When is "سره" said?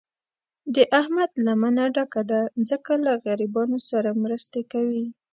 3.89-4.09